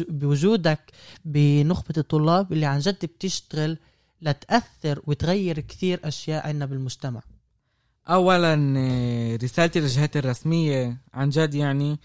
بوجودك 0.09 0.81
بنخبة 1.25 1.95
الطلاب 1.99 2.53
اللي 2.53 2.67
عن 2.67 2.79
جد 2.79 3.05
بتشتغل 3.05 3.79
لتأثر 4.25 5.01
وتغير 5.07 5.61
كثير 5.61 6.01
أشياء 6.05 6.49
عنا 6.49 6.67
بالمجتمع. 6.67 7.21
أولا 8.09 8.75
آه، 8.79 9.37
رسالتي 9.37 9.81
للجهات 9.81 10.17
الرسمية 10.17 10.97
عن 11.15 11.29
جد 11.31 11.55
يعني 11.55 11.99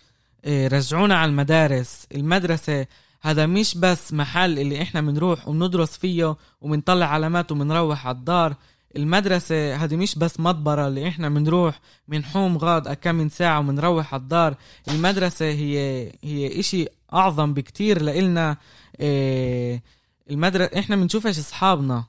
آه، 0.46 0.68
رجعونا 0.68 1.16
على 1.16 1.30
المدارس. 1.30 2.08
المدرسة 2.16 2.86
هذا 3.22 3.46
مش 3.46 3.78
بس 3.78 4.14
محل 4.14 4.60
اللي 4.60 4.82
إحنا 4.82 5.02
بنروح 5.02 5.48
وبندرس 5.48 5.98
فيه 5.98 6.36
وبنطلع 6.62 7.06
علامات 7.06 7.52
وبنروح 7.52 8.08
على 8.08 8.18
الدار. 8.18 8.56
المدرسة 8.96 9.76
هذه 9.76 9.96
مش 9.96 10.16
بس 10.16 10.40
مطبرة 10.40 10.88
اللي 10.88 11.08
إحنا 11.08 11.30
بنروح 11.30 11.80
بنحوم 12.08 12.58
غاد 12.58 12.94
كم 12.94 13.16
من 13.16 13.30
ساعة 13.30 13.60
وبنروح 13.60 14.14
على 14.14 14.22
الدار. 14.22 14.56
المدرسة 14.88 15.46
هي 15.46 16.12
هي 16.24 16.60
إشي 16.60 16.88
أعظم 17.14 17.54
بكتير 17.54 18.02
لإلنا 18.02 18.58
إيه 19.00 19.84
المدرسة 20.30 20.80
إحنا 20.80 20.96
بنشوفش 20.96 21.40
أصحابنا 21.40 22.04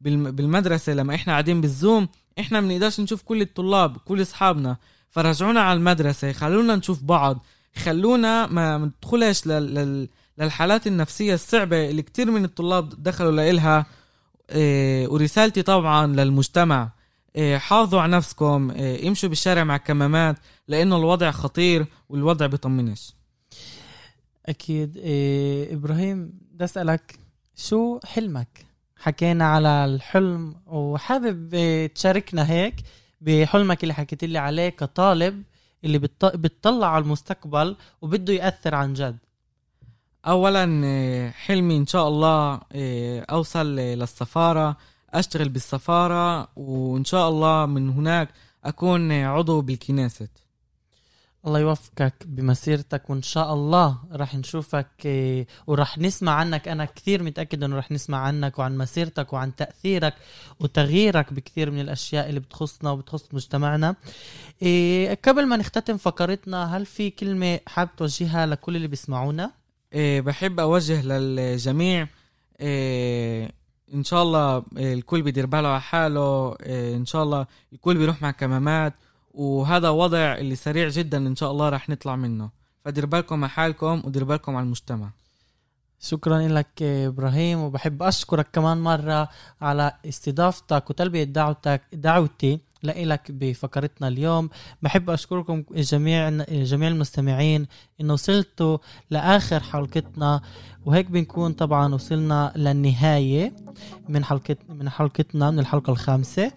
بالمدرسة 0.00 0.92
لما 0.94 1.14
إحنا 1.14 1.32
قاعدين 1.32 1.60
بالزوم 1.60 2.08
إحنا 2.38 2.60
بنقدرش 2.60 3.00
نشوف 3.00 3.22
كل 3.22 3.42
الطلاب 3.42 3.96
كل 3.96 4.22
أصحابنا. 4.22 4.76
فرجعونا 5.10 5.60
على 5.60 5.76
المدرسة 5.76 6.32
خلونا 6.32 6.76
نشوف 6.76 7.02
بعض. 7.02 7.46
خلونا 7.76 8.46
ما 8.46 8.78
ندخلش 8.78 9.46
لل... 9.46 10.08
للحالات 10.38 10.86
النفسية 10.86 11.34
الصعبة 11.34 11.90
اللي 11.90 12.02
كتير 12.02 12.30
من 12.30 12.44
الطلاب 12.44 13.02
دخلوا 13.02 13.32
لإلها. 13.32 13.86
إيه 14.50 15.08
ورسالتي 15.08 15.62
طبعا 15.62 16.06
للمجتمع. 16.06 16.90
إيه 17.36 17.58
حافظوا 17.58 18.00
على 18.00 18.16
نفسكم. 18.16 18.70
إيه 18.70 19.08
امشوا 19.08 19.28
بالشارع 19.28 19.64
مع 19.64 19.76
كمامات 19.76 20.36
لأنه 20.68 20.96
الوضع 20.96 21.30
خطير 21.30 21.86
والوضع 22.08 22.46
بيطمنش. 22.46 23.14
أكيد. 24.46 24.96
إيه 24.96 25.74
إبراهيم 25.74 26.32
بدي 26.52 26.64
أسألك 26.64 27.18
شو 27.56 28.00
حلمك؟ 28.04 28.66
حكينا 28.96 29.44
على 29.44 29.84
الحلم 29.84 30.54
وحابب 30.66 31.50
تشاركنا 31.94 32.50
هيك 32.50 32.74
بحلمك 33.20 33.82
اللي 33.82 33.94
حكيت 33.94 34.24
لي 34.24 34.38
عليه 34.38 34.68
كطالب 34.68 35.42
اللي 35.84 35.98
بتط- 35.98 36.36
بتطلع 36.36 36.86
على 36.94 37.02
المستقبل 37.04 37.76
وبده 38.02 38.32
يأثر 38.32 38.74
عن 38.74 38.92
جد. 38.94 39.18
اولا 40.26 40.82
آه، 40.84 41.30
حلمي 41.30 41.76
إن 41.76 41.86
شاء 41.86 42.08
الله 42.08 42.60
آه، 42.72 43.26
أوصل 43.30 43.78
آه، 43.78 43.94
للسفارة 43.94 44.76
أشتغل 45.14 45.48
بالسفارة 45.48 46.48
وإن 46.56 47.04
شاء 47.04 47.28
الله 47.28 47.66
من 47.66 47.90
هناك 47.90 48.28
أكون 48.64 49.12
آه، 49.12 49.26
عضو 49.26 49.60
بالكنيست. 49.60 50.30
الله 51.46 51.60
يوفقك 51.60 52.14
بمسيرتك 52.26 53.10
وإن 53.10 53.22
شاء 53.22 53.54
الله 53.54 53.98
رح 54.12 54.34
نشوفك 54.34 54.86
إيه، 55.04 55.46
ورح 55.66 55.98
نسمع 55.98 56.32
عنك. 56.32 56.68
أنا 56.68 56.84
كثير 56.84 57.22
متأكد 57.22 57.62
إنه 57.62 57.76
رح 57.76 57.90
نسمع 57.90 58.18
عنك 58.18 58.58
وعن 58.58 58.78
مسيرتك 58.78 59.32
وعن 59.32 59.56
تأثيرك 59.56 60.14
وتغييرك 60.60 61.32
بكثير 61.32 61.70
من 61.70 61.80
الأشياء 61.80 62.28
اللي 62.28 62.40
بتخصنا 62.40 62.90
وبتخص 62.90 63.28
مجتمعنا. 63.32 63.94
إيه، 64.62 65.18
قبل 65.24 65.46
ما 65.46 65.56
نختتم 65.56 65.96
فقرتنا 65.96 66.76
هل 66.76 66.86
في 66.86 67.10
كلمة 67.10 67.60
حابب 67.66 67.90
توجهها 67.96 68.46
لكل 68.46 68.76
اللي 68.76 68.88
بيسمعونا؟ 68.88 69.50
آه، 69.92 70.20
بحب 70.20 70.60
أوجه 70.60 71.02
للجميع 71.02 72.08
آه، 72.60 73.50
إن 73.94 74.04
شاء 74.04 74.22
الله 74.22 74.56
آه، 74.56 74.64
الكل 74.78 75.22
بيدير 75.22 75.46
باله 75.46 75.68
على 75.68 75.80
حاله 75.80 76.56
آه، 76.62 76.96
إن 76.96 77.06
شاء 77.06 77.22
الله 77.22 77.46
الكل 77.72 77.98
بيروح 77.98 78.22
مع 78.22 78.30
كمامات. 78.30 78.94
وهذا 79.34 79.88
وضع 79.88 80.18
اللي 80.18 80.56
سريع 80.56 80.88
جدا 80.88 81.18
إن 81.18 81.36
شاء 81.36 81.50
الله 81.50 81.68
رح 81.68 81.88
نطلع 81.88 82.16
منه. 82.16 82.50
فدير 82.84 83.06
بالكم 83.06 83.44
على 83.44 83.50
حالكم 83.50 84.02
ودير 84.04 84.24
بالكم 84.24 84.56
على 84.56 84.64
المجتمع. 84.64 85.10
شكرا 86.00 86.48
لك 86.48 86.82
إبراهيم 86.82 87.58
وبحب 87.58 88.02
أشكرك 88.02 88.46
كمان 88.52 88.78
مرة 88.78 89.28
على 89.60 89.92
استضافتك 90.08 90.90
وتلبية 90.90 91.24
دعوتك 91.24 91.82
دعوتي 91.92 92.60
لإلك 92.82 93.30
بفقرتنا 93.30 94.08
اليوم. 94.08 94.50
بحب 94.82 95.10
أشكركم 95.10 95.64
جميع 95.74 96.30
جميع 96.48 96.88
المستمعين 96.88 97.66
إنه 98.00 98.12
وصلتوا 98.12 98.78
لآخر 99.10 99.60
حلقتنا. 99.60 100.40
وهيك 100.84 101.10
بنكون 101.10 101.52
طبعا 101.52 101.94
وصلنا 101.94 102.52
للنهاية 102.56 103.52
من 104.08 104.24
حلقة 104.24 104.56
من 104.68 104.88
حلقتنا 104.90 105.50
من 105.50 105.58
الحلقة 105.58 105.90
الخامسة. 105.90 106.52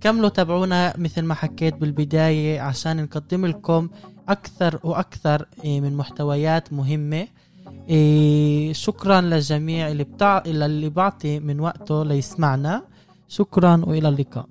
كملوا 0.00 0.28
تابعونا 0.28 0.94
مثل 0.98 1.22
ما 1.22 1.34
حكيت 1.34 1.74
بالبداية 1.74 2.60
عشان 2.60 3.02
نقدم 3.02 3.46
لكم 3.46 3.88
أكثر 4.28 4.80
وأكثر 4.84 5.46
إيه 5.64 5.80
من 5.80 5.96
محتويات 5.96 6.72
مهمة. 6.72 7.28
إيه 7.88 8.72
شكرا 8.72 9.20
للجميع 9.20 9.88
اللي 9.88 10.04
بتاع 10.04 10.42
اللي 10.46 10.88
بعطي 10.88 11.40
من 11.40 11.60
وقته 11.60 12.04
ليسمعنا. 12.04 12.82
شكرا 13.28 13.82
وإلى 13.86 14.08
اللقاء. 14.08 14.46